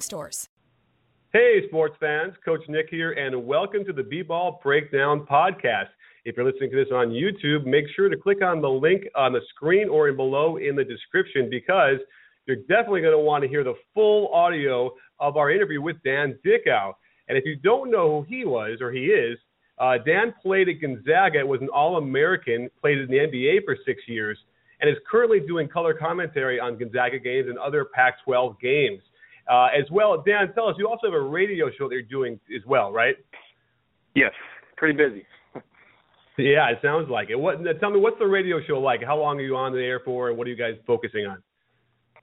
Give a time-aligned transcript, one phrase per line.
[0.00, 0.48] stores.
[1.32, 5.88] Hey, sports fans, Coach Nick here, and welcome to the B Ball Breakdown Podcast.
[6.24, 9.32] If you're listening to this on YouTube, make sure to click on the link on
[9.32, 11.98] the screen or in below in the description because
[12.46, 16.38] you're definitely going to want to hear the full audio of our interview with Dan
[16.42, 16.92] Dickau.
[17.28, 19.38] And if you don't know who he was or he is,
[19.78, 24.00] uh, Dan played at Gonzaga, was an All American, played in the NBA for six
[24.06, 24.38] years,
[24.80, 29.02] and is currently doing color commentary on Gonzaga games and other Pac 12 games.
[29.48, 32.38] Uh, as well, Dan, tell us, you also have a radio show that you're doing
[32.54, 33.14] as well, right?
[34.14, 34.32] Yes,
[34.76, 35.24] pretty busy.
[36.38, 37.36] yeah, it sounds like it.
[37.36, 37.58] What?
[37.80, 39.02] Tell me, what's the radio show like?
[39.04, 41.42] How long are you on the air for, and what are you guys focusing on?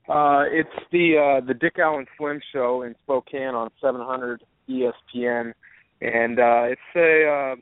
[0.09, 5.53] Uh, it's the uh, the Dickau and Slim show in Spokane on 700 ESPN,
[6.01, 7.55] and uh, it's a uh,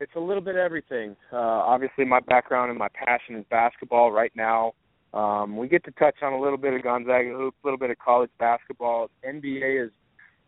[0.00, 1.16] it's a little bit of everything.
[1.32, 4.12] Uh, obviously, my background and my passion is basketball.
[4.12, 4.72] Right now,
[5.14, 7.98] um, we get to touch on a little bit of Gonzaga a little bit of
[7.98, 9.10] college basketball.
[9.26, 9.92] NBA is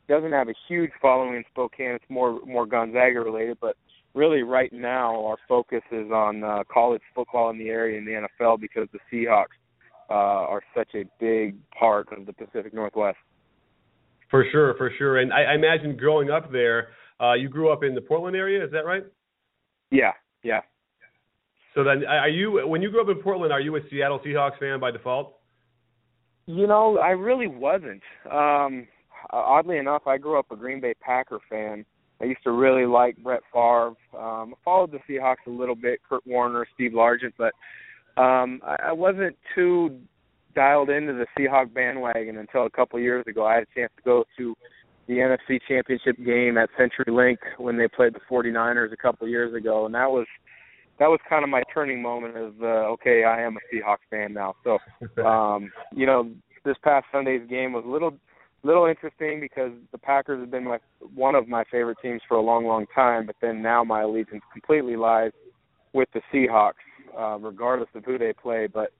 [0.08, 1.92] doesn't have a huge following in Spokane.
[1.92, 3.77] It's more more Gonzaga related, but
[4.14, 8.27] really right now our focus is on uh, college football in the area and the
[8.42, 9.57] NFL because the Seahawks
[10.11, 13.18] uh, are such a big part of the Pacific Northwest.
[14.30, 15.18] For sure, for sure.
[15.18, 16.89] And I, I imagine growing up there,
[17.20, 18.64] uh, you grew up in the Portland area.
[18.64, 19.05] Is that right?
[19.90, 20.12] Yeah,
[20.42, 20.61] yeah.
[21.75, 23.53] So then, are you when you grew up in Portland?
[23.53, 25.36] Are you a Seattle Seahawks fan by default?
[26.47, 28.03] You know, I really wasn't.
[28.31, 28.89] Um,
[29.31, 31.85] oddly enough, I grew up a Green Bay Packer fan.
[32.20, 33.95] I used to really like Brett Favre.
[34.19, 37.53] Um, followed the Seahawks a little bit, Curt Warner, Steve Largent, but
[38.20, 40.01] um, I, I wasn't too
[40.55, 43.47] dialed into the Seahawk bandwagon until a couple years ago.
[43.47, 44.57] I had a chance to go to
[45.07, 49.86] the NFC Championship game at CenturyLink when they played the 49ers a couple years ago,
[49.86, 50.27] and that was
[51.00, 54.34] that was kind of my turning moment of uh, okay, I am a Seahawks fan
[54.34, 54.55] now.
[54.62, 54.78] So,
[55.24, 56.30] um, you know,
[56.64, 58.16] this past Sunday's game was a little
[58.62, 60.78] little interesting because the Packers have been my
[61.14, 63.27] one of my favorite teams for a long, long time.
[63.27, 65.33] But then now my allegiance completely lies
[65.94, 66.74] with the Seahawks,
[67.18, 68.68] uh, regardless of who they play.
[68.68, 68.92] But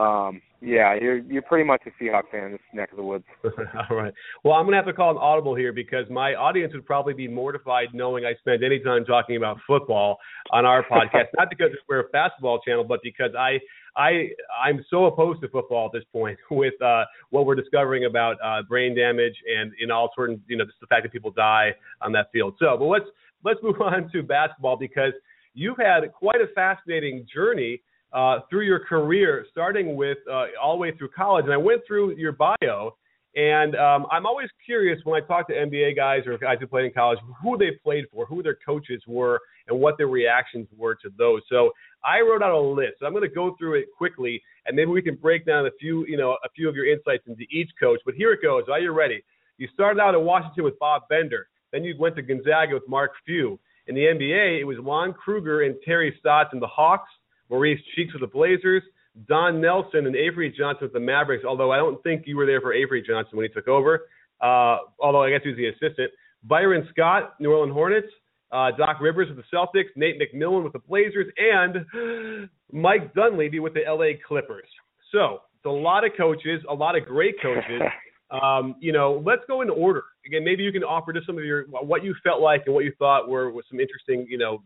[0.00, 3.24] um, yeah, you're you're pretty much a Seahawk fan in this neck of the woods.
[3.44, 4.12] All right.
[4.42, 7.28] Well, I'm gonna have to call an audible here because my audience would probably be
[7.28, 10.18] mortified knowing I spend any time talking about football
[10.52, 11.26] on our podcast.
[11.36, 13.58] Not because we're a basketball channel, but because I
[13.96, 14.28] I
[14.62, 18.62] I'm so opposed to football at this point with uh, what we're discovering about uh,
[18.62, 21.74] brain damage and in all sorts of you know just the fact that people die
[22.00, 22.54] on that field.
[22.58, 23.06] So, but let's
[23.44, 25.12] let's move on to basketball because
[25.54, 27.80] you've had quite a fascinating journey
[28.16, 31.44] uh, through your career, starting with uh, all the way through college.
[31.44, 32.96] And I went through your bio,
[33.36, 36.86] and um, I'm always curious when I talk to NBA guys or guys who played
[36.86, 39.38] in college, who they played for, who their coaches were,
[39.68, 41.42] and what their reactions were to those.
[41.50, 41.72] So
[42.02, 42.94] I wrote out a list.
[43.00, 45.70] So I'm going to go through it quickly, and maybe we can break down a
[45.78, 48.00] few, you know, a few of your insights into each coach.
[48.06, 48.64] But here it goes.
[48.72, 49.22] Are you ready?
[49.58, 51.48] You started out in Washington with Bob Bender.
[51.70, 53.58] Then you went to Gonzaga with Mark Few.
[53.88, 57.10] In the NBA, it was Lon Kruger and Terry Stotts and the Hawks.
[57.50, 58.82] Maurice Cheeks with the Blazers,
[59.28, 62.60] Don Nelson and Avery Johnson with the Mavericks, although I don't think you were there
[62.60, 64.08] for Avery Johnson when he took over,
[64.40, 66.10] uh, although I guess he was the assistant.
[66.44, 68.08] Byron Scott, New Orleans Hornets,
[68.52, 73.74] uh, Doc Rivers with the Celtics, Nate McMillan with the Blazers, and Mike Dunleavy with
[73.74, 74.68] the LA Clippers.
[75.12, 77.82] So it's a lot of coaches, a lot of great coaches.
[78.28, 80.02] Um, you know, let's go in order.
[80.26, 82.82] Again, maybe you can offer just some of your what you felt like and what
[82.82, 84.64] you thought were, were some interesting, you know,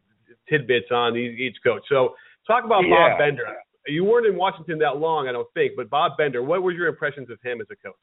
[0.49, 1.83] tidbits on each coach.
[1.91, 2.15] So
[2.47, 3.11] Talk about yeah.
[3.11, 3.45] Bob Bender.
[3.87, 6.87] You weren't in Washington that long, I don't think, but Bob Bender, what were your
[6.87, 7.95] impressions of him as a coach?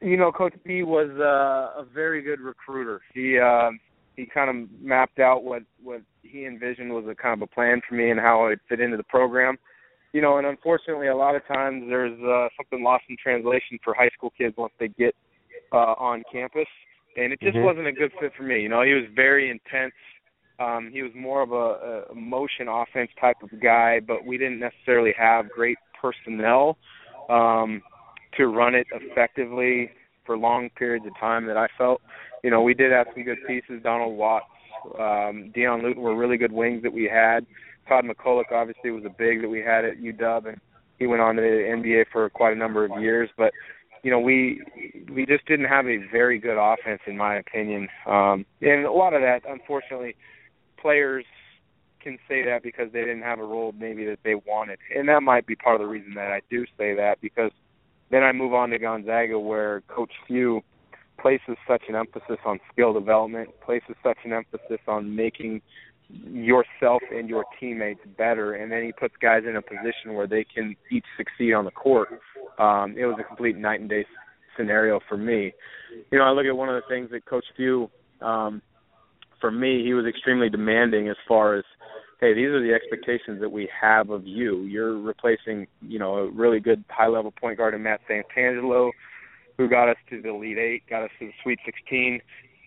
[0.00, 3.00] You know, Coach B was uh, a very good recruiter.
[3.14, 3.70] He uh,
[4.16, 7.80] he kind of mapped out what what he envisioned was a kind of a plan
[7.88, 9.56] for me and how it fit into the program.
[10.12, 13.94] You know, and unfortunately, a lot of times there's uh, something lost in translation for
[13.94, 15.14] high school kids once they get
[15.72, 16.68] uh, on campus,
[17.16, 17.64] and it just Mhm.
[17.64, 18.60] wasn't a good fit for me.
[18.60, 19.94] You know, he was very intense.
[20.58, 24.60] Um, he was more of a, a motion offense type of guy, but we didn't
[24.60, 26.76] necessarily have great personnel
[27.28, 27.82] um,
[28.36, 29.90] to run it effectively
[30.24, 31.46] for long periods of time.
[31.46, 32.00] That I felt,
[32.42, 33.82] you know, we did have some good pieces.
[33.82, 34.46] Donald Watts,
[34.98, 37.46] um, Deon Luton were really good wings that we had.
[37.88, 40.60] Todd McCulloch obviously was a big that we had at UW, and
[40.98, 43.28] he went on to the NBA for quite a number of years.
[43.36, 43.52] But
[44.02, 44.62] you know, we
[45.12, 47.88] we just didn't have a very good offense, in my opinion.
[48.06, 50.14] Um, and a lot of that, unfortunately,
[50.84, 51.24] players
[52.02, 55.22] can say that because they didn't have a role maybe that they wanted, and that
[55.22, 57.50] might be part of the reason that I do say that because
[58.10, 60.60] then I move on to Gonzaga where Coach Few
[61.18, 65.62] places such an emphasis on skill development, places such an emphasis on making
[66.10, 70.44] yourself and your teammates better, and then he puts guys in a position where they
[70.44, 72.08] can each succeed on the court.
[72.58, 74.04] Um, it was a complete night and day
[74.54, 75.52] scenario for me.
[76.12, 77.88] You know, I look at one of the things that Coach Few,
[78.20, 78.60] um,
[79.44, 81.64] for me, he was extremely demanding as far as,
[82.18, 84.62] hey, these are the expectations that we have of you.
[84.62, 88.90] You're replacing, you know, a really good high level point guard in Matt Santangelo,
[89.58, 92.20] who got us to the Elite Eight, got us to the Sweet 16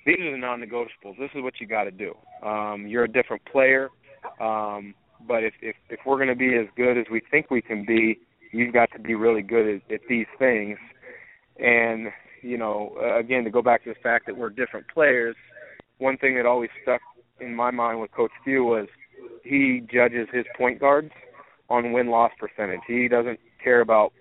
[0.06, 1.18] these are the non-negotiables.
[1.20, 2.14] This is what you got to do.
[2.42, 3.90] Um, you're a different player,
[4.40, 4.94] um,
[5.28, 7.86] but if, if if we're going to be as good as we think we can
[7.86, 8.18] be,
[8.54, 10.78] you've got to be really good at, at these things.
[11.60, 12.08] And
[12.42, 15.36] you know, again, to go back to the fact that we're different players,
[15.98, 17.02] one thing that always stuck
[17.40, 18.88] in my mind with Coach Few was
[19.44, 21.12] he judges his point guards
[21.70, 22.82] on win-loss percentage.
[22.88, 24.14] He doesn't care about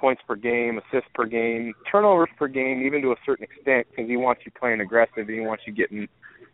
[0.00, 4.08] points per game, assists per game, turnovers per game, even to a certain extent, because
[4.08, 6.08] he wants you playing aggressive and he wants you getting,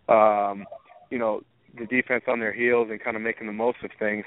[0.09, 0.67] um,
[1.11, 1.41] you know,
[1.79, 4.25] the defense on their heels and kind of making the most of things.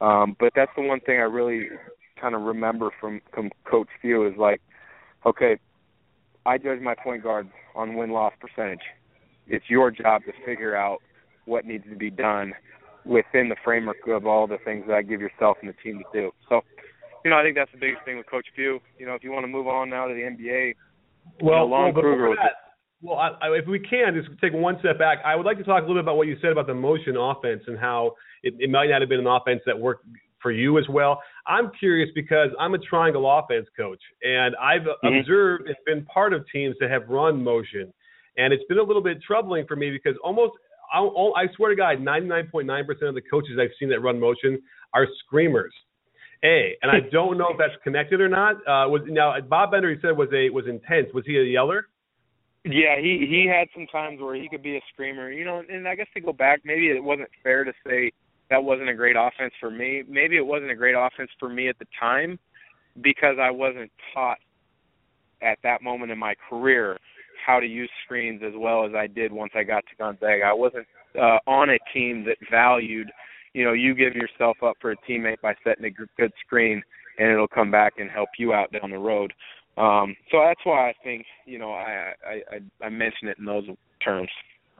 [0.00, 1.68] Um, but that's the one thing I really
[2.20, 4.60] kind of remember from, from Coach Few is like,
[5.24, 5.58] okay,
[6.46, 8.80] I judge my point guards on win loss percentage.
[9.50, 10.98] It's your job to figure out
[11.44, 12.52] what needs to be done
[13.04, 16.20] within the framework of all the things that I give yourself and the team to
[16.20, 16.30] do.
[16.48, 16.62] So
[17.24, 18.80] you know, I think that's the biggest thing with Coach Few.
[18.98, 20.74] You know, if you want to move on now to the NBA,
[21.42, 22.34] well, you know, Lon well, Kruger.
[22.36, 22.52] That,
[23.02, 25.18] well, I, I, if we can, just take one step back.
[25.24, 27.16] I would like to talk a little bit about what you said about the motion
[27.16, 28.12] offense and how
[28.42, 30.04] it, it might not have been an offense that worked
[30.42, 31.20] for you as well.
[31.46, 35.18] I'm curious because I'm a triangle offense coach, and I've mm-hmm.
[35.20, 37.92] observed and been part of teams that have run motion,
[38.36, 40.52] and it's been a little bit troubling for me because almost
[40.92, 44.60] I, I swear to God, 99.9% of the coaches I've seen that run motion
[44.92, 45.72] are screamers.
[46.44, 48.56] A, and I don't know if that's connected or not.
[48.56, 49.90] Uh, was now Bob Bender?
[49.90, 51.08] He said was a was intense.
[51.14, 51.86] Was he a yeller?
[52.64, 55.30] Yeah, he he had some times where he could be a screamer.
[55.30, 58.12] You know, and I guess to go back, maybe it wasn't fair to say
[58.50, 60.02] that wasn't a great offense for me.
[60.08, 62.38] Maybe it wasn't a great offense for me at the time
[63.00, 64.38] because I wasn't taught
[65.42, 66.98] at that moment in my career
[67.44, 70.44] how to use screens as well as I did once I got to Gonzaga.
[70.44, 73.10] I wasn't uh, on a team that valued
[73.52, 76.82] you know, you give yourself up for a teammate by setting a good screen,
[77.18, 79.32] and it'll come back and help you out down the road.
[79.76, 82.32] Um, so that's why I think, you know, I I
[82.82, 83.64] I, I mention it in those
[84.04, 84.28] terms.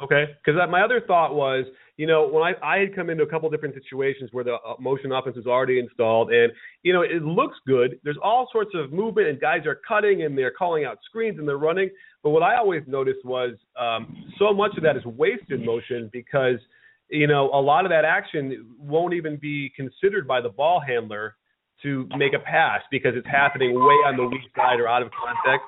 [0.02, 1.66] Okay, because my other thought was,
[1.96, 4.74] you know, when I I had come into a couple different situations where the uh,
[4.78, 6.50] motion offense is already installed, and
[6.82, 7.98] you know, it looks good.
[8.02, 11.46] There's all sorts of movement, and guys are cutting, and they're calling out screens, and
[11.46, 11.90] they're running.
[12.22, 16.58] But what I always noticed was um, so much of that is wasted motion because
[17.10, 21.36] you know, a lot of that action won't even be considered by the ball handler
[21.82, 25.10] to make a pass because it's happening way on the weak side or out of
[25.10, 25.66] context.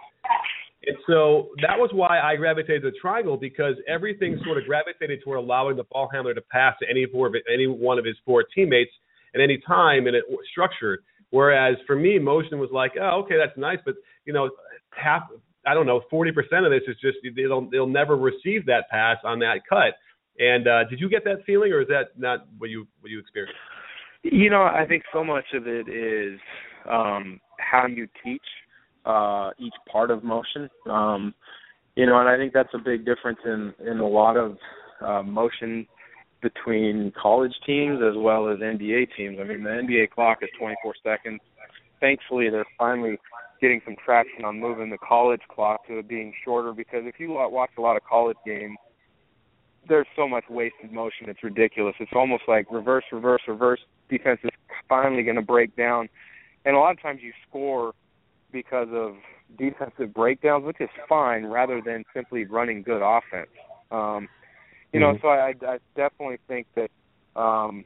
[0.84, 5.20] And so that was why I gravitated to the triangle because everything sort of gravitated
[5.22, 8.16] toward allowing the ball handler to pass to any four of any one of his
[8.24, 8.90] four teammates
[9.34, 11.00] at any time and it was structured.
[11.30, 14.50] Whereas for me, motion was like, oh, okay, that's nice, but you know,
[14.90, 15.22] half
[15.66, 19.18] I don't know, forty percent of this is just they'll they'll never receive that pass
[19.24, 19.94] on that cut.
[20.38, 23.20] And uh, did you get that feeling, or is that not what you what you
[23.20, 23.56] experienced?
[24.24, 26.38] You know, I think so much of it is
[26.90, 28.42] um, how you teach
[29.04, 30.68] uh, each part of motion.
[30.88, 31.35] Um,
[31.97, 34.56] you know, and I think that's a big difference in in a lot of
[35.00, 35.87] uh, motion
[36.42, 39.38] between college teams as well as NBA teams.
[39.40, 41.40] I mean, the NBA clock is 24 seconds.
[42.00, 43.18] Thankfully, they're finally
[43.61, 47.30] getting some traction on moving the college clock to it being shorter because if you
[47.30, 48.76] watch a lot of college games
[49.88, 51.28] there's so much wasted motion.
[51.28, 51.94] It's ridiculous.
[51.99, 53.80] It's almost like reverse, reverse, reverse.
[54.09, 54.50] Defense is
[54.88, 56.09] finally going to break down,
[56.64, 57.92] and a lot of times you score
[58.52, 59.14] because of
[59.59, 63.50] defensive breakdowns, which is fine, rather than simply running good offense.
[63.90, 64.28] Um,
[64.92, 65.23] you know, mm-hmm.
[65.23, 67.85] so I, I definitely think that um,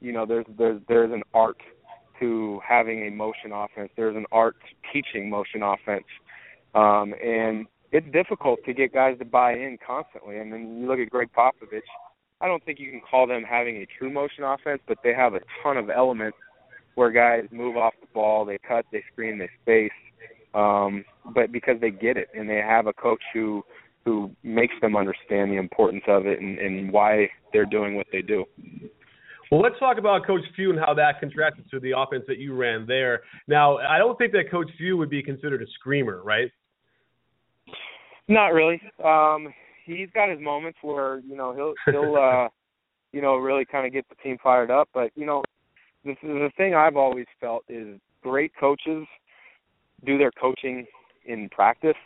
[0.00, 1.58] you know there's there's there's an art
[2.20, 3.90] to having a motion offense.
[3.96, 6.04] There's an art to teaching motion offense.
[6.74, 10.38] Um, and it's difficult to get guys to buy in constantly.
[10.38, 11.80] And then you look at Gregg Popovich.
[12.40, 15.34] I don't think you can call them having a true motion offense, but they have
[15.34, 16.36] a ton of elements
[16.96, 19.90] where guys move off the ball, they cut, they screen, they space,
[20.54, 23.62] um, but because they get it and they have a coach who
[24.04, 28.22] who makes them understand the importance of it and, and why they're doing what they
[28.22, 28.44] do.
[29.50, 32.54] Well, let's talk about Coach Few and how that contrasted to the offense that you
[32.54, 33.22] ran there.
[33.48, 36.50] Now, I don't think that Coach Few would be considered a screamer, right?
[38.28, 38.80] Not really.
[39.04, 39.52] Um,
[39.84, 42.48] he's got his moments where you know he'll he'll uh,
[43.12, 44.88] you know really kind of get the team fired up.
[44.94, 45.42] But you know,
[46.22, 49.06] the thing I've always felt is great coaches
[50.04, 50.86] do their coaching
[51.24, 51.96] in practice,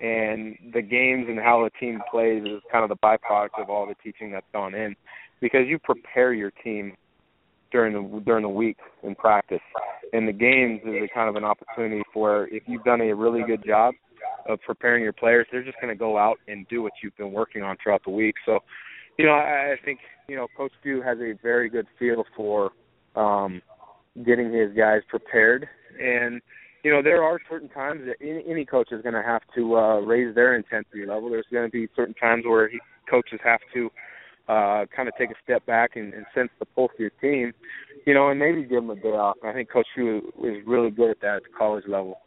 [0.00, 3.86] and the games and how the team plays is kind of the byproduct of all
[3.86, 4.94] the teaching that's gone in,
[5.40, 6.96] because you prepare your team
[7.72, 9.60] during the during the week in practice,
[10.12, 13.42] and the games is a kind of an opportunity for if you've done a really
[13.46, 13.94] good job
[14.48, 17.32] of preparing your players, they're just going to go out and do what you've been
[17.32, 18.34] working on throughout the week.
[18.46, 18.60] So,
[19.18, 22.70] you know, I, I think you know Coach Few has a very good feel for
[24.30, 25.68] getting his guys prepared,
[26.00, 26.40] and
[26.84, 29.62] you know there are certain times that any, any coach is going to have to
[29.76, 31.30] uh, raise their intensity level.
[31.30, 32.78] There's going to be certain times where he,
[33.10, 33.90] coaches have to
[34.48, 37.52] uh, kind of take a step back and, and sense the pulse of your team,
[38.06, 39.36] you know, and maybe give them a day off.
[39.44, 42.20] I think Coach Few is really good at that at the college level.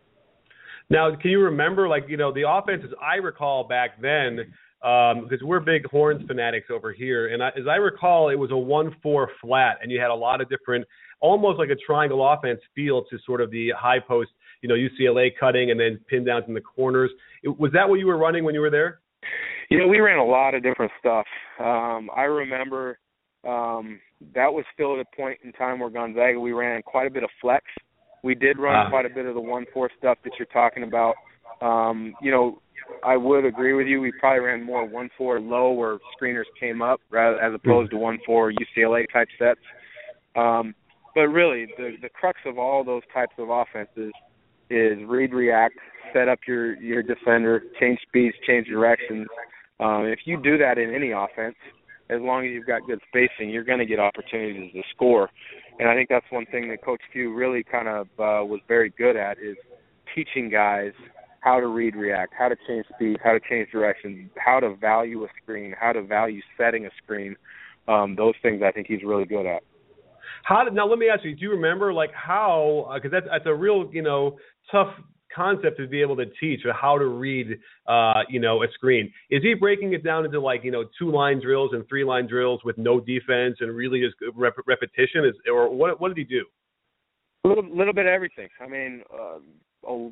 [0.89, 5.47] Now, can you remember, like, you know, the offenses I recall back then, because um,
[5.47, 9.31] we're big horns fanatics over here, and I, as I recall, it was a one-four
[9.41, 10.85] flat, and you had a lot of different,
[11.23, 14.29] almost like a triangle offense feel to sort of the high post,
[14.61, 17.09] you know, UCLA cutting and then pin downs in the corners.
[17.41, 18.99] It, was that what you were running when you were there?
[19.69, 21.25] You know, we ran a lot of different stuff.
[21.59, 22.99] Um, I remember
[23.47, 23.99] um,
[24.35, 27.23] that was still at a point in time where Gonzaga we ran quite a bit
[27.23, 27.65] of flex
[28.23, 28.89] we did run ah.
[28.89, 31.15] quite a bit of the one four stuff that you're talking about.
[31.61, 32.61] Um, you know,
[33.03, 34.01] I would agree with you.
[34.01, 37.97] We probably ran more one four low where screeners came up rather as opposed to
[37.97, 39.59] one four UCLA type sets.
[40.35, 40.73] Um,
[41.15, 44.11] but really, the the crux of all those types of offenses
[44.69, 45.75] is read, react,
[46.13, 49.27] set up your your defender, change speeds, change directions.
[49.79, 51.55] Um, if you do that in any offense,
[52.09, 55.29] as long as you've got good spacing, you're going to get opportunities to score.
[55.79, 58.93] And I think that's one thing that Coach Few really kind of uh, was very
[58.97, 59.57] good at is
[60.13, 60.93] teaching guys
[61.39, 65.23] how to read react, how to change speed, how to change direction, how to value
[65.25, 67.35] a screen, how to value setting a screen.
[67.87, 69.63] Um, those things I think he's really good at.
[70.43, 70.87] How did, now?
[70.87, 71.35] Let me ask you.
[71.35, 72.91] Do you remember like how?
[72.95, 74.37] Because uh, that's that's a real you know
[74.71, 74.93] tough
[75.35, 77.57] concept to be able to teach how to read
[77.87, 79.11] uh, you know a screen.
[79.29, 82.27] Is he breaking it down into like you know two line drills and three line
[82.27, 85.25] drills with no defense and really just rep- repetition?
[85.25, 86.45] Is or what what did he do?
[87.45, 88.49] A little little bit of everything.
[88.61, 89.39] I mean, uh,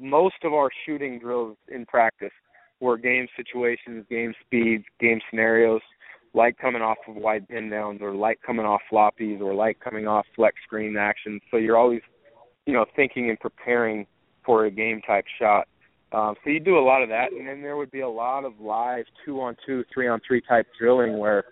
[0.01, 2.31] most of our shooting drills in practice
[2.79, 5.81] were game situations, game speeds, game scenarios,
[6.33, 10.07] like coming off of wide pin downs or like coming off floppies or like coming
[10.07, 11.39] off flex screen action.
[11.49, 12.01] So you're always,
[12.65, 14.07] you know, thinking and preparing
[14.45, 15.67] for a game type shot.
[16.13, 18.43] Um, so you do a lot of that, and then there would be a lot
[18.43, 21.45] of live two on two, three on three type drilling where,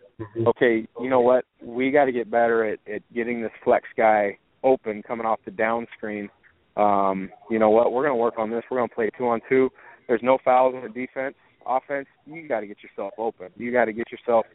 [0.47, 4.37] okay, you know what, we got to get better at, at getting this flex guy
[4.63, 6.27] open coming off the down screen.
[6.75, 8.63] Um, you know what, we're going to work on this.
[8.69, 9.69] We're going to play two on two.
[10.07, 11.35] There's no fouls on the defense.
[11.69, 13.49] Offense, you got to get yourself open.
[13.55, 14.45] You got to get yourself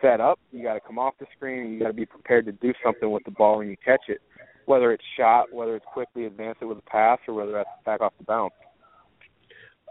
[0.00, 0.38] set up.
[0.50, 1.72] You got to come off the screen.
[1.72, 4.20] You got to be prepared to do something with the ball when you catch it
[4.66, 8.00] whether it's shot, whether it's quickly advance it with a pass, or whether that's back
[8.00, 8.54] off the bounce.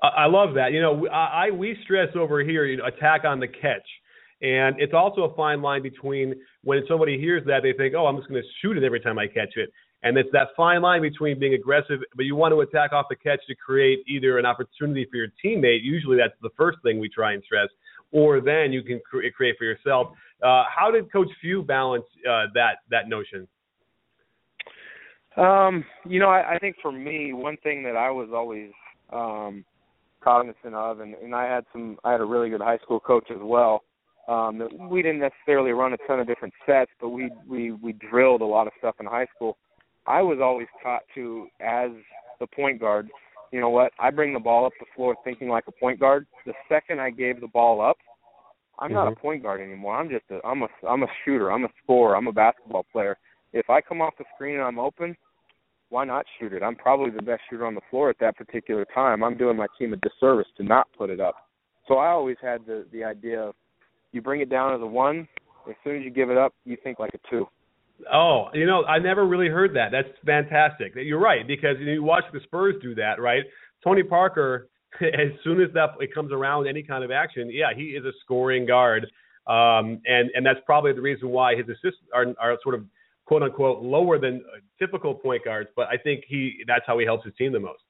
[0.03, 0.71] I love that.
[0.71, 3.88] You know, I, I we stress over here, you know, attack on the catch.
[4.41, 6.33] And it's also a fine line between
[6.63, 9.19] when somebody hears that they think, "Oh, I'm just going to shoot it every time
[9.19, 9.69] I catch it,"
[10.03, 13.15] and it's that fine line between being aggressive, but you want to attack off the
[13.15, 15.84] catch to create either an opportunity for your teammate.
[15.84, 17.70] Usually, that's the first thing we try and stress,
[18.12, 20.08] or then you can create for yourself.
[20.43, 23.48] Uh, how did Coach Few balance uh, that that notion?
[25.38, 28.72] Um, you know, I, I think for me, one thing that I was always
[29.13, 29.65] um
[30.24, 33.27] cognizant of and, and I had some I had a really good high school coach
[33.29, 33.84] as well.
[34.27, 37.93] Um that we didn't necessarily run a ton of different sets, but we we we
[37.93, 39.58] drilled a lot of stuff in high school.
[40.08, 41.91] I was always taught to as
[42.39, 43.10] the point guard,
[43.51, 46.25] you know what, I bring the ball up the floor thinking like a point guard.
[46.46, 47.98] The second I gave the ball up,
[48.79, 48.96] I'm mm-hmm.
[48.96, 49.22] not a mm-hmm.
[49.22, 49.96] point guard anymore.
[49.96, 53.17] I'm just a I'm a I'm a shooter, I'm a scorer, I'm a basketball player
[53.53, 55.15] if I come off the screen and I'm open,
[55.89, 56.63] why not shoot it?
[56.63, 59.24] I'm probably the best shooter on the floor at that particular time.
[59.24, 61.36] I'm doing my team a disservice to not put it up.
[61.88, 63.55] So I always had the the idea of
[64.12, 65.27] you bring it down as a one,
[65.70, 67.48] as soon as you give it up, you think like a two.
[68.12, 69.91] Oh, you know, I never really heard that.
[69.91, 70.93] That's fantastic.
[70.96, 73.43] You're right because you watch the Spurs do that, right?
[73.84, 74.70] Tony Parker
[75.01, 78.12] as soon as that it comes around any kind of action, yeah, he is a
[78.24, 79.05] scoring guard.
[79.48, 82.86] Um, and and that's probably the reason why his assists are are sort of
[83.25, 84.43] quote unquote lower than
[84.77, 85.70] typical point guards.
[85.75, 87.81] But I think he that's how he helps his team the most.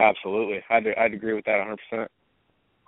[0.00, 1.78] Absolutely, I'd I'd agree with that 100.
[1.90, 2.10] percent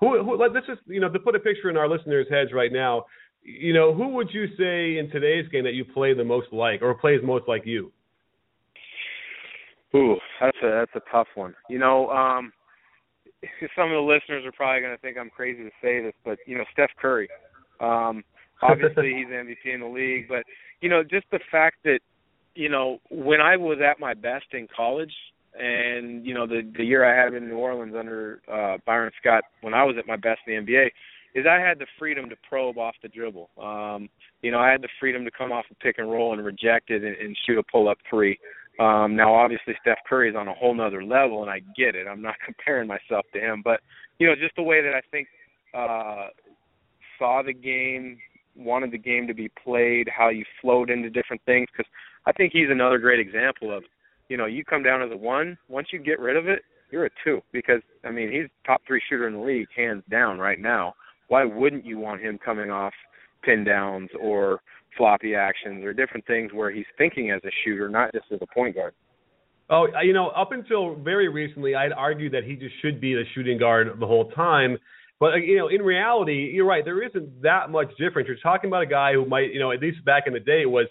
[0.01, 2.73] Who who let's just you know to put a picture in our listeners' heads right
[2.73, 3.05] now.
[3.49, 6.83] You know, who would you say in today's game that you play the most like,
[6.83, 7.93] or plays most like you?
[9.95, 11.55] Ooh, that's a that's a tough one.
[11.71, 12.53] You know, um,
[13.77, 16.39] some of the listeners are probably going to think I'm crazy to say this, but
[16.47, 17.29] you know, Steph Curry.
[17.81, 18.25] Um,
[18.63, 20.43] obviously, he's MVP in the league, but
[20.81, 22.01] you know, just the fact that
[22.57, 25.15] you know when I was at my best in college,
[25.57, 29.45] and you know the the year I had in New Orleans under uh, Byron Scott
[29.61, 30.89] when I was at my best in the NBA,
[31.37, 33.51] is I had the freedom to probe off the dribble.
[33.63, 34.09] Um,
[34.41, 36.91] you know, I had the freedom to come off a pick and roll and reject
[36.91, 38.39] it and, and shoot a pull up three.
[38.81, 42.07] Um, now, obviously, Steph Curry is on a whole nother level, and I get it.
[42.09, 43.81] I'm not comparing myself to him, but
[44.19, 45.29] you know, just the way that I think
[45.75, 46.29] uh,
[47.19, 48.17] saw the game,
[48.57, 51.69] wanted the game to be played, how you flowed into different things.
[51.71, 51.91] Because
[52.25, 53.85] I think he's another great example of,
[54.31, 55.59] you know, you come down as a one.
[55.69, 57.43] Once you get rid of it, you're a two.
[57.53, 60.95] Because I mean, he's top three shooter in the league, hands down, right now.
[61.29, 62.93] Why wouldn't you want him coming off
[63.43, 64.61] pin downs or
[64.97, 68.47] floppy actions or different things where he's thinking as a shooter, not just as a
[68.47, 68.95] point guard.
[69.69, 73.25] Oh, you know, up until very recently, I'd argue that he just should be the
[73.35, 74.79] shooting guard the whole time.
[75.19, 76.85] But uh, you know, in reality, you're right.
[76.85, 78.29] There isn't that much difference.
[78.29, 80.67] You're talking about a guy who might, you know, at least back in the day,
[80.67, 80.87] was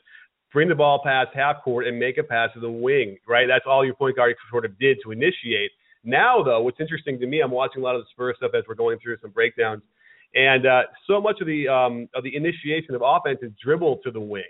[0.52, 3.18] bring the ball past half court and make a pass to the wing.
[3.28, 3.48] Right.
[3.48, 5.72] That's all your point guard sort of did to initiate.
[6.04, 8.64] Now, though, what's interesting to me, I'm watching a lot of the Spurs stuff as
[8.68, 9.82] we're going through some breakdowns.
[10.36, 14.12] And uh, so much of the um, of the initiation of offense is dribble to
[14.12, 14.44] the wing,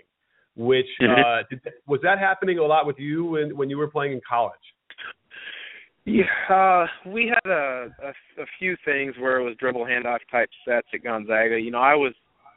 [0.56, 1.12] which mm-hmm.
[1.12, 4.20] uh, did, was that happening a lot with you when when you were playing in
[4.28, 4.54] college?
[6.04, 10.48] Yeah, uh, we had a, a a few things where it was dribble handoff type
[10.66, 11.58] sets at Gonzaga.
[11.58, 12.14] You know, I was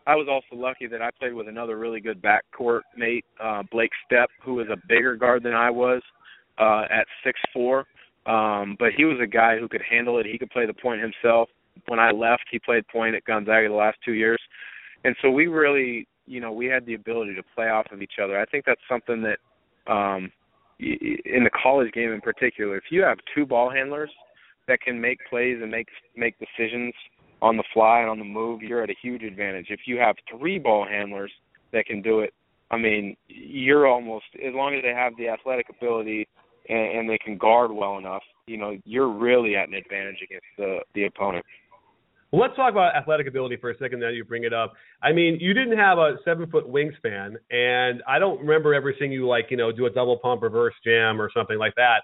[0.07, 3.91] I was also lucky that I played with another really good backcourt mate, uh, Blake
[4.12, 6.01] Stepp, who was a bigger guard than I was
[6.58, 7.86] uh, at six four.
[8.25, 10.25] Um, but he was a guy who could handle it.
[10.25, 11.49] He could play the point himself
[11.88, 14.39] when I left, he played point at Gonzaga the last two years,
[15.04, 18.20] and so we really, you know, we had the ability to play off of each
[18.22, 18.39] other.
[18.39, 20.32] I think that's something that, um,
[20.80, 24.12] in the college game in particular, if you have two ball handlers
[24.68, 26.94] that can make plays and make make decisions
[27.42, 29.68] on the fly and on the move, you're at a huge advantage.
[29.70, 31.32] If you have three ball handlers
[31.74, 32.34] that can do it,
[32.72, 36.28] I mean, you're almost as long as they have the athletic ability
[36.68, 40.46] and, and they can guard well enough, you know, you're really at an advantage against
[40.58, 41.46] the the opponent.
[42.32, 44.02] Well, let's talk about athletic ability for a second.
[44.02, 44.74] Now you bring it up.
[45.02, 49.12] I mean, you didn't have a seven foot wingspan, and I don't remember ever seeing
[49.12, 52.02] you like you know do a double pump reverse jam or something like that.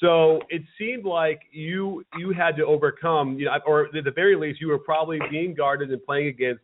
[0.00, 4.34] So it seemed like you you had to overcome, you know, or at the very
[4.34, 6.62] least, you were probably being guarded and playing against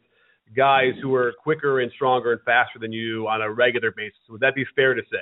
[0.57, 4.19] guys who were quicker and stronger and faster than you on a regular basis.
[4.31, 5.19] Would that be fair to say?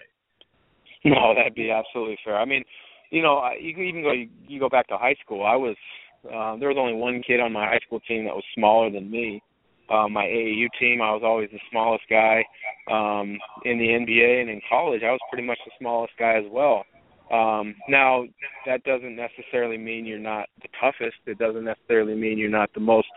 [1.05, 2.38] No, that'd be absolutely fair.
[2.38, 2.64] I mean,
[3.11, 5.44] you know, you can even go you go back to high school.
[5.44, 5.77] I was
[6.26, 9.10] uh, there was only one kid on my high school team that was smaller than
[9.10, 9.42] me.
[9.90, 12.44] Uh, my AAU team, I was always the smallest guy.
[12.90, 16.44] Um, in the NBA and in college, I was pretty much the smallest guy as
[16.50, 16.84] well.
[17.30, 18.24] Um, now,
[18.66, 21.16] that doesn't necessarily mean you're not the toughest.
[21.26, 23.08] It doesn't necessarily mean you're not the most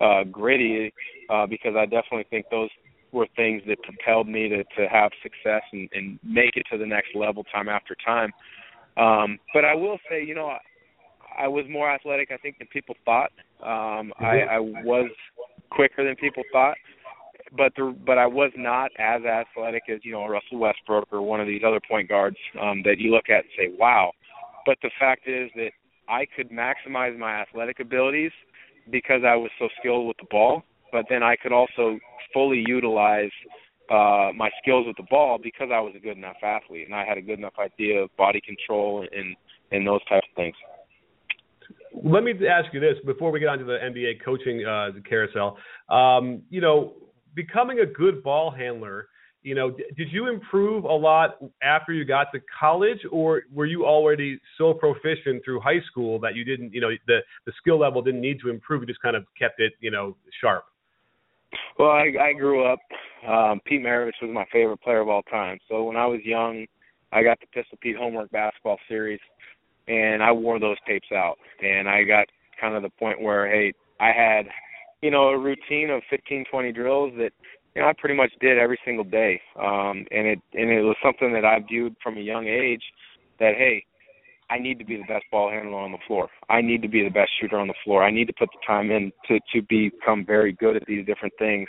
[0.00, 0.92] uh, gritty,
[1.30, 2.70] uh, because I definitely think those
[3.12, 6.86] were things that propelled me to, to have success and, and make it to the
[6.86, 8.32] next level time after time.
[8.96, 10.56] Um, but I will say, you know,
[11.38, 13.30] I was more athletic, I think, than people thought.
[13.62, 14.50] Um, I, mm-hmm.
[14.50, 15.10] I was
[15.70, 16.76] quicker than people thought,
[17.56, 21.40] but the, but I was not as athletic as you know Russell Westbrook or one
[21.40, 24.12] of these other point guards um, that you look at and say, "Wow."
[24.66, 25.70] But the fact is that
[26.08, 28.32] I could maximize my athletic abilities
[28.90, 31.98] because I was so skilled with the ball, but then I could also
[32.32, 33.30] fully utilize
[33.90, 37.04] uh my skills with the ball because I was a good enough athlete and I
[37.04, 39.36] had a good enough idea of body control and
[39.72, 40.54] and those types of things.
[42.02, 45.56] Let me ask you this before we get onto the NBA coaching uh, carousel.
[45.88, 46.94] Um, you know,
[47.34, 49.08] becoming a good ball handler,
[49.42, 53.66] you know, d- did you improve a lot after you got to college, or were
[53.66, 57.78] you already so proficient through high school that you didn't, you know, the the skill
[57.78, 58.82] level didn't need to improve?
[58.82, 60.64] You just kind of kept it, you know, sharp.
[61.78, 62.80] Well, I, I grew up.
[63.28, 65.58] Um, Pete Maravich was my favorite player of all time.
[65.68, 66.66] So when I was young,
[67.12, 69.20] I got the Pistol Pete homework basketball series
[69.88, 71.36] and I wore those tapes out.
[71.62, 72.26] And I got
[72.60, 74.46] kind of the point where, hey, I had,
[75.02, 77.30] you know, a routine of 15, 20 drills that,
[77.74, 79.40] you know, I pretty much did every single day.
[79.58, 82.82] Um, and it and it was something that I viewed from a young age
[83.40, 83.84] that, hey,
[84.50, 86.28] I need to be the best ball handler on the floor.
[86.48, 88.04] I need to be the best shooter on the floor.
[88.04, 91.34] I need to put the time in to to become very good at these different
[91.38, 91.68] things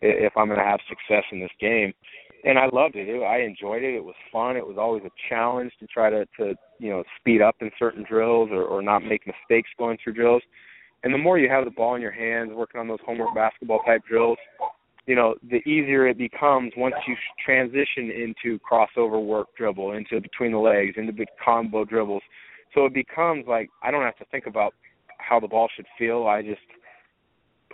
[0.00, 1.92] if I'm going to have success in this game.
[2.44, 3.08] And I loved it.
[3.08, 3.22] it.
[3.22, 3.94] I enjoyed it.
[3.94, 4.56] It was fun.
[4.56, 8.04] It was always a challenge to try to to you know speed up in certain
[8.08, 10.42] drills or or not make mistakes going through drills.
[11.02, 13.80] And the more you have the ball in your hands, working on those homework basketball
[13.80, 14.38] type drills,
[15.06, 20.52] you know, the easier it becomes once you transition into crossover work dribble, into between
[20.52, 22.22] the legs, into big combo dribbles.
[22.74, 24.74] So it becomes like I don't have to think about
[25.18, 26.26] how the ball should feel.
[26.26, 26.60] I just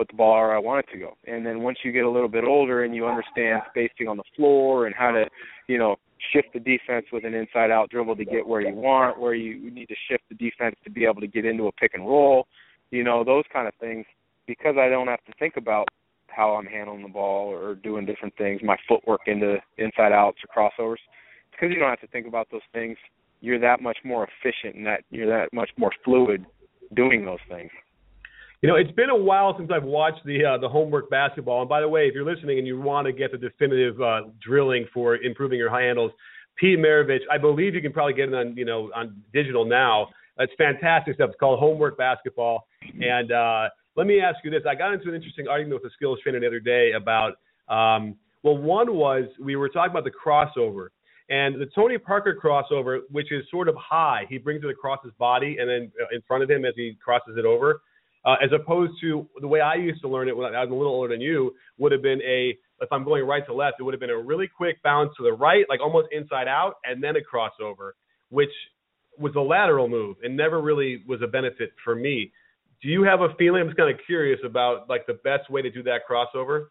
[0.00, 1.12] put the ball where I want it to go.
[1.26, 4.22] And then once you get a little bit older and you understand spacing on the
[4.34, 5.26] floor and how to,
[5.68, 5.96] you know,
[6.32, 9.70] shift the defense with an inside out dribble to get where you want, where you
[9.70, 12.46] need to shift the defense to be able to get into a pick and roll,
[12.90, 14.06] you know, those kind of things.
[14.46, 15.86] Because I don't have to think about
[16.28, 20.70] how I'm handling the ball or doing different things, my footwork into inside outs or
[20.70, 21.02] crossovers.
[21.50, 22.96] Because you don't have to think about those things,
[23.42, 26.46] you're that much more efficient and that you're that much more fluid
[26.94, 27.70] doing those things.
[28.62, 31.60] You know, it's been a while since I've watched the uh, the homework basketball.
[31.60, 34.22] And by the way, if you're listening and you want to get the definitive uh,
[34.38, 36.12] drilling for improving your high handles,
[36.56, 40.08] Pete Maravich, I believe you can probably get it on you know on digital now.
[40.38, 41.30] It's fantastic stuff.
[41.30, 42.66] It's called Homework Basketball.
[43.00, 45.94] And uh, let me ask you this: I got into an interesting argument with a
[45.94, 47.36] skills trainer the other day about.
[47.68, 50.88] Um, well, one was we were talking about the crossover.
[51.30, 55.12] And the Tony Parker crossover, which is sort of high, he brings it across his
[55.12, 57.82] body and then uh, in front of him as he crosses it over
[58.24, 60.74] uh, as opposed to the way I used to learn it when I was a
[60.74, 63.82] little older than you, would have been a if I'm going right to left, it
[63.82, 67.02] would have been a really quick bounce to the right, like almost inside out, and
[67.02, 67.92] then a crossover,
[68.30, 68.50] which
[69.18, 72.32] was a lateral move and never really was a benefit for me.
[72.82, 73.60] Do you have a feeling?
[73.60, 76.66] I'm just kind of curious about like the best way to do that crossover.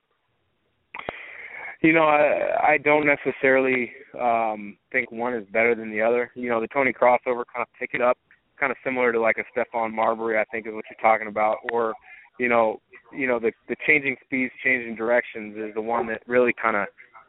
[1.81, 6.31] You know, I I don't necessarily um think one is better than the other.
[6.33, 8.17] You know, the Tony crossover kind of pick it up
[8.60, 11.58] kind of similar to like a Stephon Marbury, I think is what you're talking about,
[11.72, 11.93] or
[12.39, 16.54] you know, you know the the changing speeds, changing directions is the one that really
[16.62, 16.84] kind of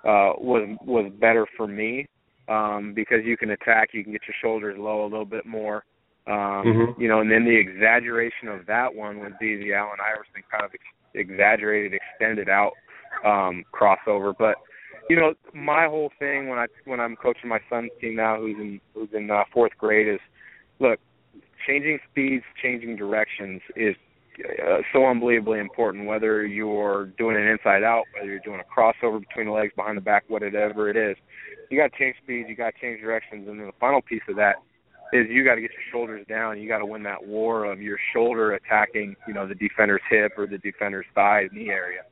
[0.05, 2.07] uh, was was better for me
[2.49, 5.85] um, because you can attack, you can get your shoulders low a little bit more,
[6.27, 7.01] um, mm-hmm.
[7.01, 10.65] you know, and then the exaggeration of that one would be the Allen Iverson kind
[10.65, 10.83] of ex-
[11.15, 12.73] exaggerated, extended out
[13.25, 14.57] um, crossover, but
[15.11, 18.57] you know my whole thing when i when i'm coaching my son's team now who's
[18.59, 20.21] in who's in uh, fourth grade is
[20.79, 21.01] look
[21.67, 23.97] changing speeds, changing directions is
[24.41, 26.07] uh, so unbelievably important.
[26.07, 29.97] Whether you're doing an inside out, whether you're doing a crossover between the legs, behind
[29.97, 31.17] the back, whatever it is,
[31.71, 34.23] you got to change speeds, you got to change directions, and then the final piece
[34.29, 34.57] of that
[35.13, 36.61] is you got to get your shoulders down.
[36.61, 40.33] You got to win that war of your shoulder attacking, you know, the defender's hip
[40.37, 42.03] or the defender's thigh knee area.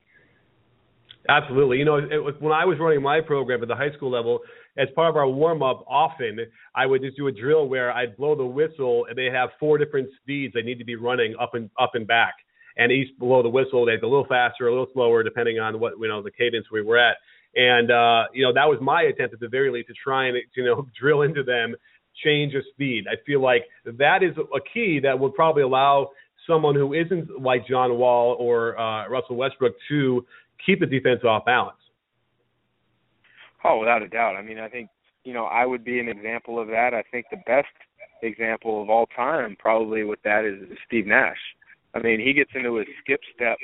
[1.29, 1.77] Absolutely.
[1.77, 4.41] You know, it, when I was running my program at the high school level,
[4.79, 6.39] as part of our warm up, often
[6.75, 9.77] I would just do a drill where I'd blow the whistle, and they have four
[9.77, 12.35] different speeds they need to be running up and up and back.
[12.79, 15.95] And each below the whistle, they'd a little faster, a little slower, depending on what
[16.01, 17.17] you know the cadence we were at.
[17.55, 20.39] And uh, you know that was my attempt at the very least to try and
[20.57, 21.75] you know drill into them
[22.25, 23.05] change of speed.
[23.11, 26.11] I feel like that is a key that would probably allow
[26.47, 30.25] someone who isn't like John Wall or uh, Russell Westbrook to
[30.65, 31.79] keep the defense off balance.
[33.65, 34.37] Oh, without a doubt.
[34.37, 34.89] I mean, I think
[35.25, 36.95] you know I would be an example of that.
[36.95, 37.67] I think the best
[38.23, 41.39] example of all time probably with that is Steve Nash.
[41.95, 43.57] I mean, he gets into his skip step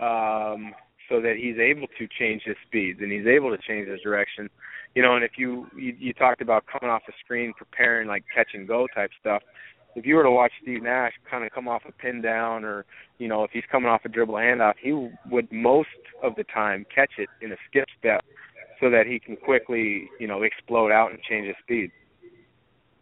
[0.00, 0.72] um,
[1.08, 4.48] so that he's able to change his speeds and he's able to change his direction.
[4.94, 8.24] You know, and if you you, you talked about coming off the screen, preparing like
[8.34, 9.42] catch and go type stuff.
[9.96, 12.84] If you were to watch Steve Nash kind of come off a pin down, or
[13.18, 14.92] you know, if he's coming off a dribble handoff, he
[15.30, 15.88] would most
[16.22, 18.24] of the time catch it in a skip step
[18.80, 21.90] so that he can quickly, you know, explode out and change his speed.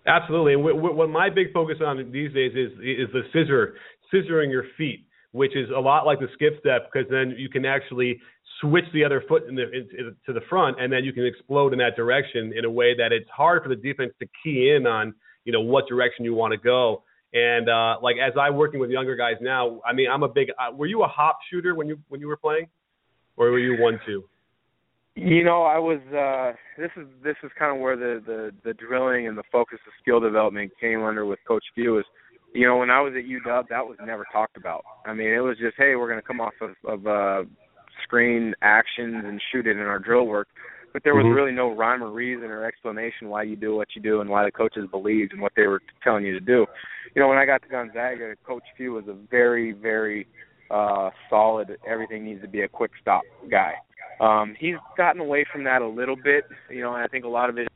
[0.06, 0.54] Absolutely.
[0.54, 3.74] And what my big focus on these days is is the scissor,
[4.12, 7.66] scissoring your feet, which is a lot like the skip step because then you can
[7.66, 8.18] actually
[8.60, 11.72] switch the other foot in the, in, to the front, and then you can explode
[11.72, 14.86] in that direction in a way that it's hard for the defense to key in
[14.86, 15.14] on,
[15.48, 17.02] you know, what direction you want to go.
[17.32, 20.50] And uh, like as I'm working with younger guys now, I mean, I'm a big.
[20.50, 22.66] Uh, were you a hop shooter when you when you were playing,
[23.38, 24.24] or were you one two?
[25.14, 26.00] You know, I was.
[26.12, 29.78] uh This is this is kind of where the the the drilling and the focus
[29.86, 31.98] of skill development came under with Coach Few.
[31.98, 32.04] Is
[32.54, 34.84] you know when I was at UW, that was never talked about.
[35.06, 37.48] I mean, it was just hey, we're going to come off of, of uh
[38.02, 40.48] screen actions and shoot it in our drill work.
[40.92, 41.34] But there was mm-hmm.
[41.34, 44.44] really no rhyme or reason or explanation why you do what you do and why
[44.44, 46.66] the coaches believed in what they were telling you to do.
[47.14, 50.26] You know, when I got to Gonzaga, Coach Few was a very, very
[50.70, 53.72] uh solid everything needs to be a quick stop guy
[54.20, 57.28] um, he's gotten away from that a little bit, you know, and I think a
[57.28, 57.68] lot of it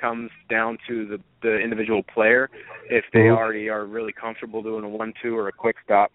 [0.00, 2.48] comes down to the the individual player
[2.90, 3.36] if they mm-hmm.
[3.36, 6.10] already are really comfortable doing a one two or a quick stop.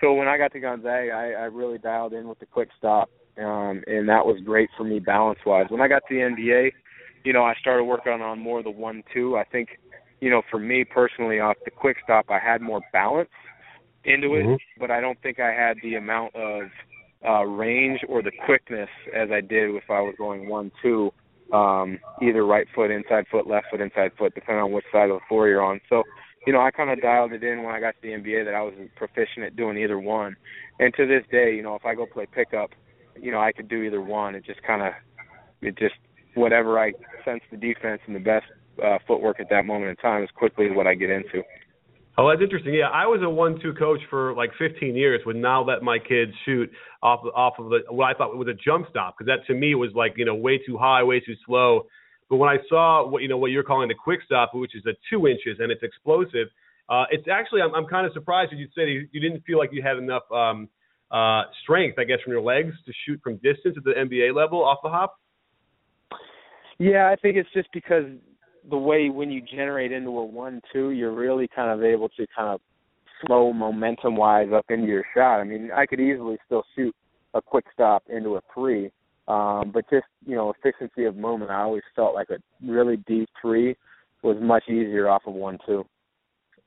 [0.00, 3.10] So when I got to Gonzaga, I, I really dialed in with the quick stop,
[3.38, 5.66] um, and that was great for me balance wise.
[5.68, 6.72] When I got to the NBA,
[7.24, 9.36] you know, I started working on more of the one two.
[9.36, 9.80] I think,
[10.20, 13.30] you know, for me personally, off the quick stop, I had more balance
[14.04, 14.80] into it, mm-hmm.
[14.80, 16.64] but I don't think I had the amount of
[17.26, 21.12] uh, range or the quickness as I did if I was going one two,
[21.52, 25.16] um, either right foot, inside foot, left foot, inside foot, depending on which side of
[25.16, 25.80] the floor you're on.
[25.88, 26.02] So,
[26.46, 28.54] you know, I kind of dialed it in when I got to the NBA that
[28.54, 30.36] I was proficient at doing either one.
[30.80, 32.70] And to this day, you know, if I go play pickup,
[33.20, 34.34] you know, I could do either one.
[34.34, 34.92] It just kind of,
[35.60, 35.94] it just
[36.34, 36.92] whatever I
[37.24, 38.46] sense the defense and the best
[38.82, 41.42] uh, footwork at that moment in time is quickly what I get into.
[42.18, 42.74] Oh, that's interesting.
[42.74, 45.22] Yeah, I was a one-two coach for like 15 years.
[45.24, 46.70] Would now let my kids shoot
[47.02, 49.74] off off of the what I thought was a jump stop because that to me
[49.74, 51.86] was like you know way too high, way too slow.
[52.28, 54.84] But when I saw what you know what you're calling the quick stop, which is
[54.84, 56.48] a two inches and it's explosive,
[56.90, 59.56] uh, it's actually I'm, I'm kind of surprised that you said you, you didn't feel
[59.56, 60.68] like you had enough um,
[61.12, 64.64] uh, strength, I guess, from your legs to shoot from distance at the NBA level
[64.64, 65.18] off the hop.
[66.78, 68.04] Yeah, I think it's just because
[68.70, 72.26] the way when you generate into a one two, you're really kind of able to
[72.36, 72.60] kind of
[73.24, 75.40] slow momentum wise up into your shot.
[75.40, 76.94] I mean, I could easily still shoot
[77.34, 78.90] a quick stop into a three,
[79.28, 81.50] um, but just you know efficiency of movement.
[81.50, 83.76] I always felt like a really deep three
[84.22, 85.84] was much easier off of one two.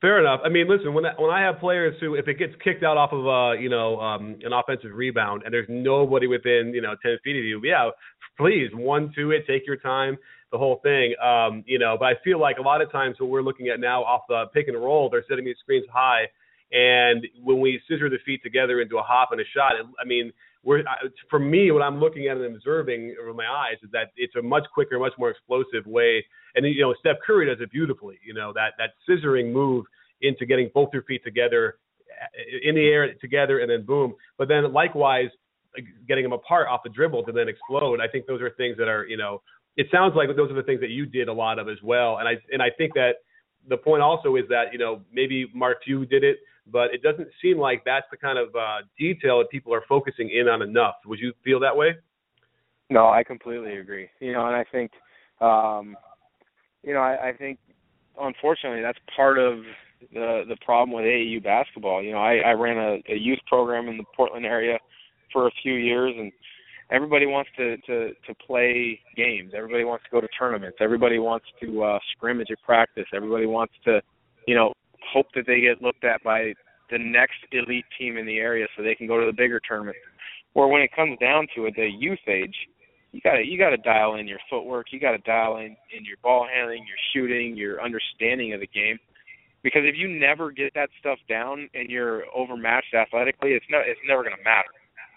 [0.02, 0.40] Fair enough.
[0.44, 2.98] I mean, listen, when I, when I have players who, if it gets kicked out
[2.98, 6.94] off of a, you know, um, an offensive rebound, and there's nobody within, you know,
[7.02, 7.88] ten feet of you, yeah,
[8.36, 10.18] please one two it, take your time
[10.52, 11.14] the whole thing.
[11.24, 13.80] Um, you know, but I feel like a lot of times what we're looking at
[13.80, 16.24] now off the pick and roll, they're setting these screens high,
[16.72, 20.06] and when we scissor the feet together into a hop and a shot, it, I
[20.06, 20.30] mean,
[20.66, 20.82] we're
[21.30, 24.42] for me, what I'm looking at and observing with my eyes is that it's a
[24.42, 26.24] much quicker, much more explosive way.
[26.56, 28.18] And you know, Steph Curry does it beautifully.
[28.26, 29.86] You know, that that scissoring move
[30.22, 31.76] into getting both your feet together
[32.64, 34.14] in the air together and then boom.
[34.38, 35.28] But then likewise,
[36.08, 38.00] getting them apart off the dribble to then explode.
[38.00, 39.42] I think those are things that are, you know,
[39.76, 42.18] it sounds like those are the things that you did a lot of as well.
[42.18, 43.16] And I and I think that
[43.68, 46.38] the point also is that you know maybe Mark Few did it,
[46.70, 50.30] but it doesn't seem like that's the kind of uh, detail that people are focusing
[50.30, 50.96] in on enough.
[51.06, 51.94] Would you feel that way?
[52.90, 54.08] No, I completely agree.
[54.20, 54.92] You know, and I think,
[55.40, 55.96] um,
[56.82, 57.58] you know, I, I think
[58.20, 59.58] unfortunately that's part of
[60.12, 62.02] the the problem with AAU basketball.
[62.02, 64.78] You know, I, I ran a, a youth program in the Portland area
[65.32, 66.30] for a few years, and
[66.90, 69.52] everybody wants to to to play games.
[69.56, 70.78] Everybody wants to go to tournaments.
[70.80, 73.06] Everybody wants to uh, scrimmage at practice.
[73.14, 74.00] Everybody wants to,
[74.46, 74.72] you know,
[75.16, 76.52] hope that they get looked at by
[76.90, 79.96] the next elite team in the area so they can go to the bigger tournament.
[80.54, 82.54] Or when it comes down to it, the youth age,
[83.12, 84.86] you got to you got to dial in your footwork.
[84.90, 88.66] You got to dial in in your ball handling, your shooting, your understanding of the
[88.66, 88.98] game.
[89.62, 94.00] Because if you never get that stuff down and you're overmatched athletically, it's no it's
[94.06, 94.72] never going to matter.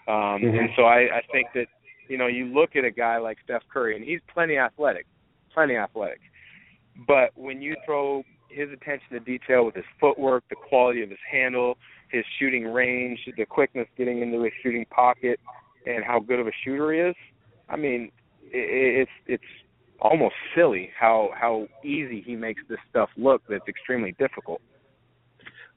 [0.08, 0.58] Um, mm-hmm.
[0.58, 1.66] And so I, I think that
[2.08, 5.06] you know you look at a guy like Steph Curry, and he's plenty athletic,
[5.52, 6.20] plenty athletic.
[7.06, 11.18] But when you throw his attention to detail with his footwork, the quality of his
[11.30, 11.76] handle,
[12.10, 15.38] his shooting range, the quickness getting into his shooting pocket,
[15.86, 17.16] and how good of a shooter he is,
[17.70, 18.10] I mean,
[18.52, 19.42] it's it's
[20.00, 23.42] almost silly how how easy he makes this stuff look.
[23.48, 24.60] That's extremely difficult.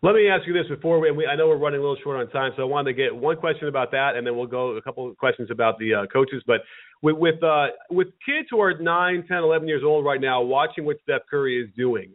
[0.01, 2.19] Let me ask you this before we, we, I know we're running a little short
[2.19, 4.75] on time, so I wanted to get one question about that, and then we'll go
[4.75, 6.43] a couple of questions about the uh, coaches.
[6.45, 6.61] But
[7.01, 10.83] with with, uh, with kids who are 9, 10, 11 years old right now, watching
[10.83, 12.11] what Steph Curry is doing,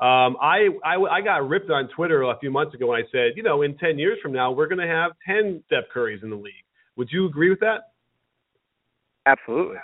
[0.00, 3.32] um, I, I I got ripped on Twitter a few months ago when I said,
[3.36, 6.30] you know, in 10 years from now, we're going to have 10 Steph Currys in
[6.30, 6.54] the league.
[6.96, 7.92] Would you agree with that?
[9.26, 9.76] Absolutely.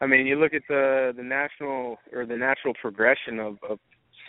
[0.00, 3.78] I mean, you look at the the national or the natural progression of, of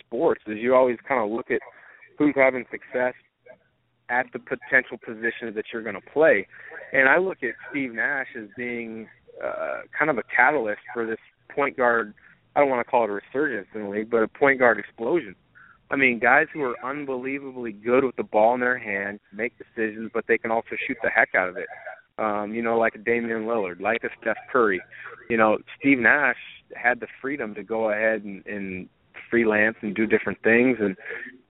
[0.00, 1.60] sports, is you always kind of look at
[2.18, 3.14] who's having success
[4.08, 6.46] at the potential positions that you're going to play.
[6.92, 9.08] And I look at Steve Nash as being
[9.42, 11.18] uh, kind of a catalyst for this
[11.54, 12.12] point guard.
[12.54, 14.78] I don't want to call it a resurgence in the league, but a point guard
[14.78, 15.34] explosion.
[15.90, 20.10] I mean, guys who are unbelievably good with the ball in their hand, make decisions,
[20.14, 21.66] but they can also shoot the heck out of it.
[22.18, 24.80] Um, you know, like a Damian Lillard, like a Steph Curry.
[25.28, 26.36] You know, Steve Nash
[26.74, 28.88] had the freedom to go ahead and, and
[29.32, 30.94] freelance and do different things and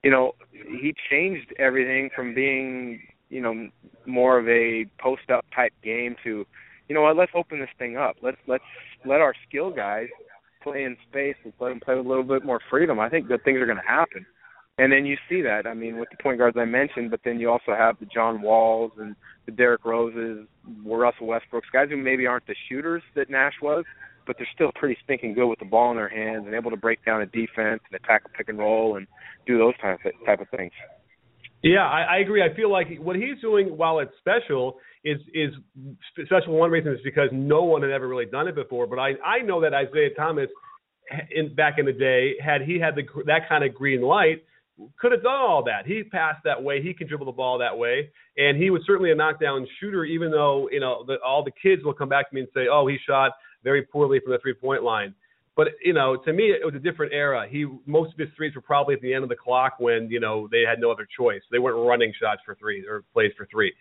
[0.03, 0.33] you know
[0.79, 3.69] he changed everything from being you know
[4.05, 6.45] more of a post up type game to
[6.87, 8.63] you know what let's open this thing up let's let's
[9.05, 10.07] let our skill guys
[10.63, 13.27] play in space and let them play with a little bit more freedom i think
[13.27, 14.25] good things are going to happen
[14.77, 17.39] and then you see that i mean with the point guards i mentioned but then
[17.39, 20.47] you also have the john walls and the derrick roses
[20.85, 23.83] russell westbrooks guys who maybe aren't the shooters that nash was
[24.25, 26.77] but they're still pretty stinking good with the ball in their hands and able to
[26.77, 29.07] break down a defense and attack a pick and roll and
[29.45, 30.71] do those type of type of things.
[31.63, 32.43] Yeah, I, I agree.
[32.43, 35.53] I feel like what he's doing, while it's special, is is
[36.25, 36.53] special.
[36.55, 38.85] One reason is because no one had ever really done it before.
[38.85, 40.49] But I I know that Isaiah Thomas,
[41.31, 44.43] in back in the day, had he had the that kind of green light,
[44.99, 45.85] could have done all that.
[45.85, 46.81] He passed that way.
[46.81, 50.03] He can dribble the ball that way, and he was certainly a knockdown shooter.
[50.03, 52.67] Even though you know the, all the kids will come back to me and say,
[52.69, 53.31] "Oh, he shot
[53.63, 55.15] very poorly from the three point line."
[55.55, 57.45] But you know, to me, it was a different era.
[57.49, 60.19] He most of his threes were probably at the end of the clock when you
[60.19, 61.41] know they had no other choice.
[61.51, 63.73] They weren't running shots for three or plays for three.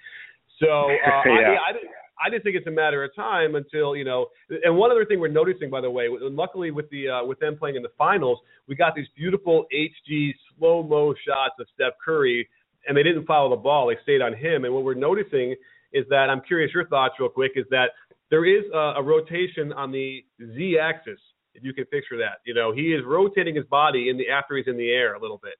[0.61, 0.67] So
[1.07, 1.57] uh, yeah.
[1.67, 4.27] I, I, I just think it's a matter of time until you know.
[4.65, 7.57] And one other thing we're noticing, by the way, luckily with the uh, with them
[7.57, 12.49] playing in the finals, we got these beautiful HG slow mo shots of Steph Curry,
[12.87, 14.65] and they didn't follow the ball; they stayed on him.
[14.65, 15.57] And what we're noticing
[15.93, 17.91] is that I'm curious your thoughts, real quick, is that
[18.31, 21.19] there is a, a rotation on the Z axis.
[21.55, 24.57] If you can picture that, you know, he is rotating his body in the after
[24.57, 25.55] he's in the air a little bit.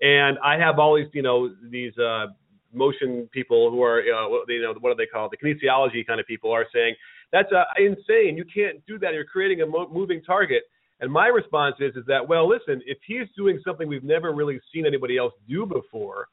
[0.00, 2.26] And I have all these, you know, these uh,
[2.72, 5.32] motion people who are, you know, what do they call it?
[5.32, 6.94] The kinesiology kind of people are saying
[7.32, 8.36] that's uh, insane.
[8.36, 9.14] You can't do that.
[9.14, 10.64] You're creating a mo- moving target.
[11.00, 14.60] And my response is, is that well, listen, if he's doing something we've never really
[14.72, 16.28] seen anybody else do before,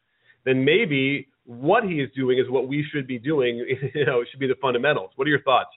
[0.45, 3.65] then maybe what he is doing is what we should be doing.
[3.95, 5.11] You know, it should be the fundamentals.
[5.15, 5.69] What are your thoughts?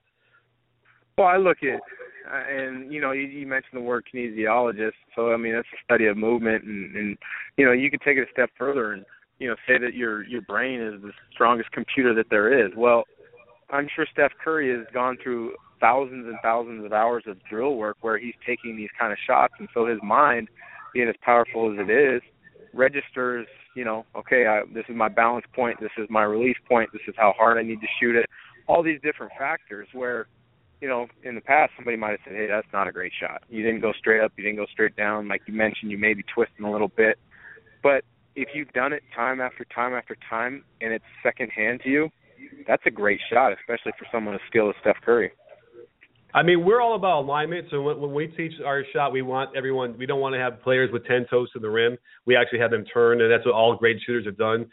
[1.16, 1.80] Well, I look at,
[2.28, 4.92] Uh, and you know, you, you mentioned the word kinesiologist.
[5.14, 7.18] So I mean, that's a study of movement, and, and
[7.56, 9.04] you know, you could take it a step further and
[9.38, 12.72] you know say that your your brain is the strongest computer that there is.
[12.76, 13.04] Well,
[13.70, 17.96] I'm sure Steph Curry has gone through thousands and thousands of hours of drill work
[18.02, 20.48] where he's taking these kind of shots, and so his mind,
[20.92, 22.22] being as powerful as it is,
[22.74, 23.46] registers.
[23.76, 27.02] You know, okay, I, this is my balance point, this is my release point, this
[27.06, 28.26] is how hard I need to shoot it.
[28.66, 30.26] All these different factors where
[30.80, 33.42] you know, in the past, somebody might have said, "Hey, that's not a great shot.
[33.48, 34.32] You didn't go straight up.
[34.36, 35.28] You didn't go straight down.
[35.28, 37.18] Like you mentioned, you may be twisting a little bit."
[37.82, 42.10] But if you've done it time after time after time and it's secondhand to you,
[42.66, 45.32] that's a great shot, especially for someone as skilled as Steph Curry.
[46.32, 47.66] I mean, we're all about alignment.
[47.70, 49.96] So when, we teach our shot, we want everyone.
[49.98, 51.96] We don't want to have players with ten toes to the rim.
[52.24, 54.66] We actually have them turn, and that's what all great shooters have done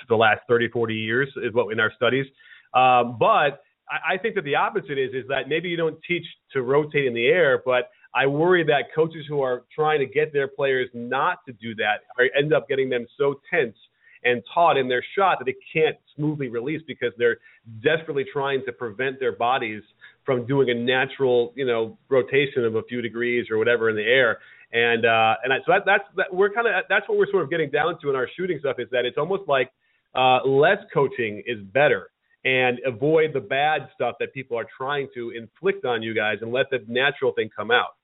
[0.00, 2.26] for the last 30, 40 years, is what in our studies.
[2.74, 6.24] Um, but I, I think that the opposite is is that maybe you don't teach
[6.52, 10.32] to rotate in the air, but I worry that coaches who are trying to get
[10.32, 13.76] their players not to do that are, end up getting them so tense
[14.24, 17.38] and taut in their shot that they can't smoothly release because they're
[17.82, 19.82] desperately trying to prevent their bodies
[20.26, 24.02] from doing a natural, you know, rotation of a few degrees or whatever in the
[24.02, 24.38] air.
[24.72, 27.42] And uh, and I, so that, that's that we're kind of that's what we're sort
[27.42, 29.72] of getting down to in our shooting stuff is that it's almost like
[30.14, 32.10] uh, less coaching is better
[32.44, 36.52] and avoid the bad stuff that people are trying to inflict on you guys and
[36.52, 37.96] let the natural thing come out.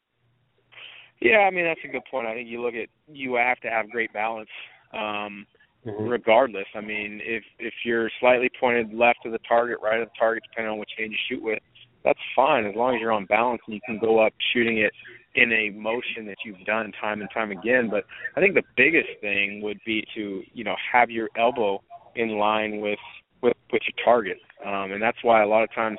[1.20, 2.26] Yeah, I mean that's a good point.
[2.26, 4.50] I think you look at you have to have great balance,
[4.92, 5.46] um,
[5.86, 6.04] mm-hmm.
[6.04, 6.66] regardless.
[6.74, 10.42] I mean, if if you're slightly pointed left of the target, right of the target,
[10.50, 11.58] depending on which hand you shoot with,
[12.04, 14.92] that's fine as long as you're on balance and you can go up shooting it
[15.36, 17.88] in a motion that you've done time and time again.
[17.90, 18.04] But
[18.36, 21.82] I think the biggest thing would be to you know have your elbow
[22.14, 22.98] in line with
[23.42, 25.98] with with your target, um, and that's why a lot of times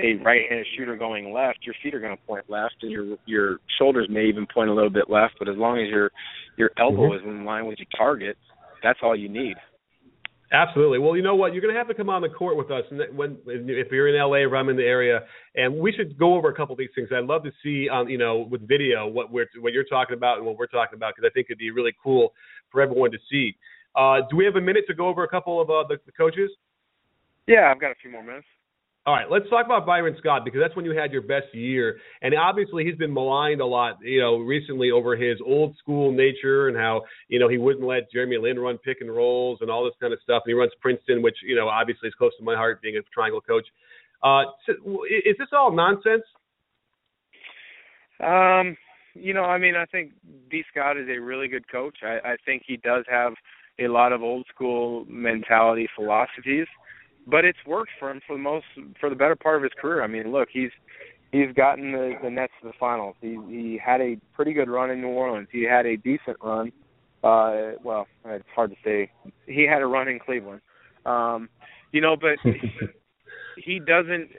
[0.00, 3.58] a right-handed shooter going left, your feet are going to point left, and your your
[3.78, 5.34] shoulders may even point a little bit left.
[5.38, 6.10] But as long as your
[6.56, 7.28] your elbow mm-hmm.
[7.28, 8.36] is in line with your target,
[8.82, 9.56] that's all you need.
[10.52, 10.98] Absolutely.
[10.98, 11.54] Well, you know what?
[11.54, 14.20] You're going to have to come on the court with us when if you're in
[14.20, 15.20] LA or I'm in the area,
[15.54, 17.08] and we should go over a couple of these things.
[17.10, 20.36] I'd love to see, um, you know, with video what we're what you're talking about
[20.36, 22.34] and what we're talking about because I think it'd be really cool
[22.70, 23.56] for everyone to see.
[23.96, 26.12] Uh, do we have a minute to go over a couple of uh, the, the
[26.12, 26.50] coaches?
[27.46, 28.46] Yeah, I've got a few more minutes.
[29.04, 31.98] All right, let's talk about Byron Scott because that's when you had your best year,
[32.22, 36.68] and obviously he's been maligned a lot, you know, recently over his old school nature
[36.68, 39.84] and how you know he wouldn't let Jeremy Lin run pick and rolls and all
[39.84, 40.44] this kind of stuff.
[40.46, 43.02] And he runs Princeton, which you know obviously is close to my heart, being a
[43.12, 43.66] triangle coach.
[44.22, 46.22] Uh, is this all nonsense?
[48.24, 48.76] Um,
[49.14, 50.12] you know, I mean, I think
[50.48, 50.62] B.
[50.70, 51.98] Scott is a really good coach.
[52.04, 53.32] I, I think he does have
[53.80, 56.68] a lot of old school mentality philosophies
[57.26, 58.66] but it's worked for him for the most
[59.00, 60.02] for the better part of his career.
[60.02, 60.70] I mean, look, he's
[61.30, 63.16] he's gotten the, the Nets to the finals.
[63.20, 65.48] He he had a pretty good run in New Orleans.
[65.50, 66.72] He had a decent run.
[67.22, 69.10] Uh, well, it's hard to say.
[69.46, 70.60] He had a run in Cleveland.
[71.06, 71.48] Um,
[71.92, 72.38] you know, but
[73.56, 74.30] he doesn't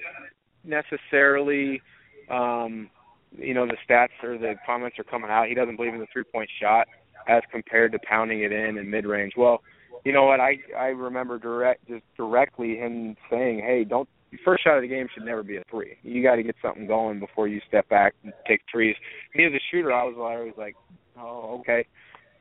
[0.63, 1.81] necessarily
[2.29, 2.89] um
[3.37, 6.07] you know the stats or the comments are coming out he doesn't believe in the
[6.13, 6.87] three point shot
[7.27, 9.61] as compared to pounding it in and mid range well
[10.03, 14.09] you know what I I remember direct just directly him saying, "Hey, don't
[14.43, 15.97] first shot of the game should never be a three.
[16.03, 18.95] You got to get something going before you step back and take threes.
[19.35, 20.75] Me as a shooter, I was always like,
[21.17, 21.85] oh, okay,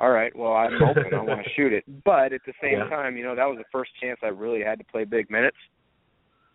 [0.00, 1.84] all right, well I'm open, I want to shoot it.
[2.04, 2.88] But at the same yeah.
[2.88, 5.56] time, you know, that was the first chance I really had to play big minutes.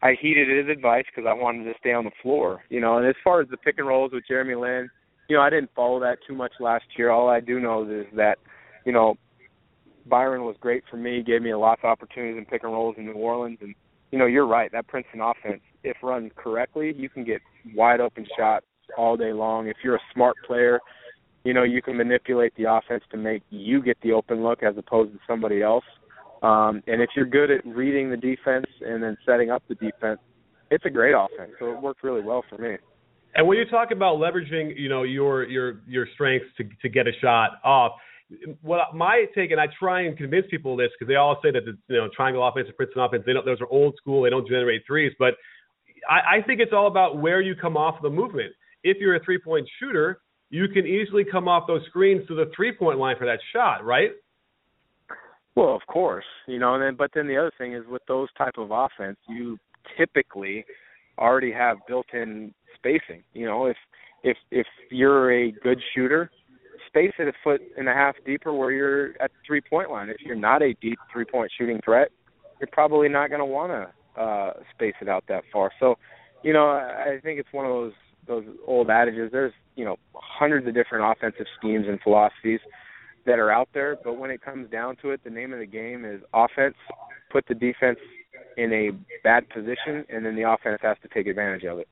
[0.01, 2.97] I heeded his advice because I wanted to stay on the floor, you know.
[2.97, 4.89] And as far as the pick and rolls with Jeremy Lin,
[5.27, 7.09] you know, I didn't follow that too much last year.
[7.09, 8.37] All I do know is that,
[8.85, 9.15] you know,
[10.09, 12.95] Byron was great for me, gave me a lot of opportunities in pick and rolls
[12.97, 13.75] in New Orleans, and
[14.11, 14.71] you know, you're right.
[14.71, 17.41] That Princeton offense, if run correctly, you can get
[17.75, 18.65] wide open shots
[18.97, 19.67] all day long.
[19.67, 20.79] If you're a smart player,
[21.43, 24.75] you know, you can manipulate the offense to make you get the open look as
[24.77, 25.83] opposed to somebody else.
[26.41, 30.19] Um, and if you're good at reading the defense and then setting up the defense,
[30.69, 31.51] it's a great offense.
[31.59, 32.77] So it worked really well for me.
[33.35, 37.07] And when you talk about leveraging, you know, your your your strengths to to get
[37.07, 37.93] a shot off,
[38.61, 41.51] what my take, and I try and convince people of this because they all say
[41.51, 44.23] that the you know triangle offense and Princeton offense, they don't those are old school,
[44.23, 45.13] they don't generate threes.
[45.17, 45.35] But
[46.09, 48.53] I, I think it's all about where you come off the movement.
[48.83, 50.19] If you're a three point shooter,
[50.49, 53.85] you can easily come off those screens to the three point line for that shot,
[53.85, 54.11] right?
[55.55, 58.29] Well, of course, you know, and then but then the other thing is with those
[58.37, 59.57] type of offense, you
[59.97, 60.65] typically
[61.17, 63.23] already have built-in spacing.
[63.33, 63.77] You know, if
[64.23, 66.29] if if you're a good shooter,
[66.87, 70.09] space it a foot and a half deeper where you're at the three point line.
[70.09, 72.09] If you're not a deep three point shooting threat,
[72.59, 75.71] you're probably not going to want to uh, space it out that far.
[75.79, 75.95] So,
[76.43, 77.93] you know, I think it's one of those
[78.27, 79.31] those old adages.
[79.31, 82.59] There's you know hundreds of different offensive schemes and philosophies
[83.25, 85.65] that are out there, but when it comes down to it, the name of the
[85.65, 86.75] game is offense.
[87.29, 87.99] Put the defense
[88.55, 88.91] in a
[89.23, 91.87] bad position, and then the offense has to take advantage of it.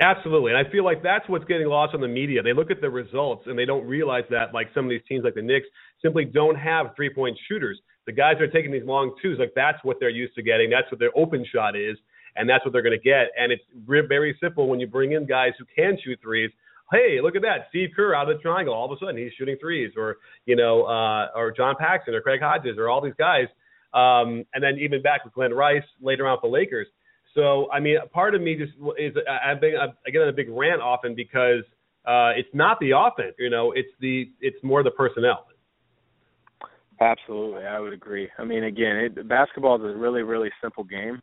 [0.00, 0.52] Absolutely.
[0.52, 2.42] And I feel like that's what's getting lost on the media.
[2.42, 5.22] They look at the results and they don't realize that, like some of these teams
[5.24, 5.66] like the Knicks
[6.00, 7.78] simply don't have three point shooters.
[8.06, 10.70] The guys are taking these long twos, like that's what they're used to getting.
[10.70, 11.96] That's what their open shot is,
[12.34, 13.28] and that's what they're going to get.
[13.38, 16.50] And it's very simple when you bring in guys who can shoot threes.
[16.90, 17.66] Hey, look at that.
[17.68, 18.74] Steve Kerr out of the triangle.
[18.74, 20.16] All of a sudden he's shooting threes, or,
[20.46, 23.46] you know, uh, or John Paxson or Craig Hodges or all these guys.
[23.94, 26.88] Um, and then even back with Glen Rice later on for the Lakers
[27.34, 30.48] so I mean, part of me just is I've been I get on a big
[30.50, 31.64] rant often because
[32.04, 35.46] uh, it's not the offense, you know, it's the it's more the personnel.
[37.00, 38.28] Absolutely, I would agree.
[38.38, 41.20] I mean, again, it, basketball is a really really simple game.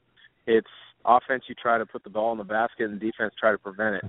[0.47, 0.67] It's
[1.05, 3.95] offense you try to put the ball in the basket, and defense try to prevent
[3.95, 4.03] it.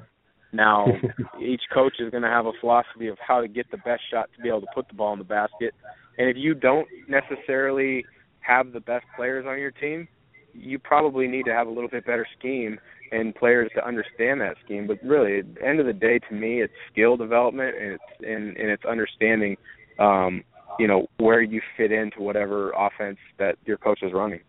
[0.53, 0.87] Now,
[1.41, 4.31] each coach is going to have a philosophy of how to get the best shot
[4.37, 5.75] to be able to put the ball in the basket.
[6.19, 8.05] And if you don't necessarily
[8.41, 10.09] have the best players on your team,
[10.55, 12.79] you probably need to have a little bit better scheme
[13.13, 14.87] and players to understand that scheme.
[14.87, 18.03] But really, at the end of the day, to me, it's skill development and it's
[18.21, 19.57] and, and it's understanding,
[19.99, 20.45] um,
[20.79, 24.41] you know, where you fit into whatever offense that your coach is running.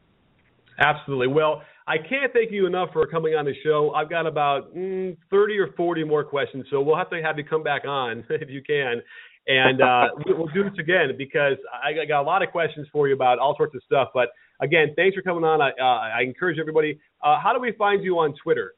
[0.79, 1.27] Absolutely.
[1.27, 3.91] Well, I can't thank you enough for coming on the show.
[3.95, 7.43] I've got about mm, 30 or 40 more questions, so we'll have to have you
[7.43, 9.01] come back on if you can.
[9.47, 13.15] And uh, we'll do this again because I got a lot of questions for you
[13.15, 14.09] about all sorts of stuff.
[14.13, 14.29] But
[14.61, 15.59] Again, thanks for coming on.
[15.61, 16.99] I, uh, I encourage everybody.
[17.23, 18.73] Uh, how do we find you on Twitter?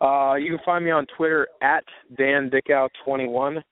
[0.00, 1.84] Uh, you can find me on Twitter at
[2.16, 3.62] Dan Dickau21,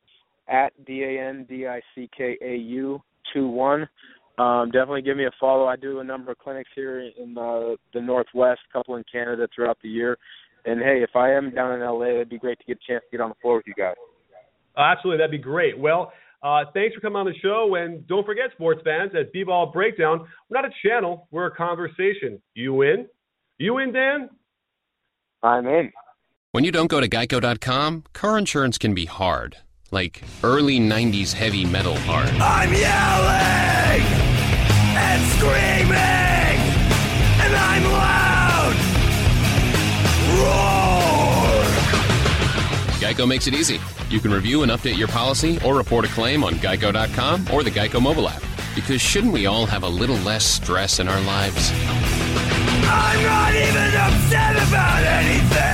[0.48, 3.00] at D A N D I C K A U
[3.32, 3.88] 2 1.
[4.36, 5.66] Um, definitely give me a follow.
[5.66, 9.46] I do a number of clinics here in uh, the Northwest, a couple in Canada
[9.54, 10.18] throughout the year.
[10.64, 13.04] And hey, if I am down in LA, it'd be great to get a chance
[13.04, 13.94] to get on the floor with you guys.
[14.76, 15.78] Absolutely, that'd be great.
[15.78, 16.12] Well,
[16.44, 17.74] uh, thanks for coming on the show.
[17.74, 21.56] And don't forget, sports fans, at B Ball Breakdown, we're not a channel, we're a
[21.56, 22.40] conversation.
[22.54, 23.08] You in?
[23.58, 24.28] You in, Dan?
[25.42, 25.90] I'm in.
[26.52, 29.56] When you don't go to geico.com, car insurance can be hard.
[29.90, 32.28] Like early 90s heavy metal hard.
[32.40, 34.04] I'm yelling
[34.96, 36.13] and screaming,
[43.14, 43.80] Geico makes it easy.
[44.10, 47.70] You can review and update your policy or report a claim on geico.com or the
[47.70, 48.42] Geico mobile app.
[48.74, 51.70] Because shouldn't we all have a little less stress in our lives?
[52.86, 55.73] I'm not even upset about anything!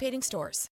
[0.00, 0.68] participating stores.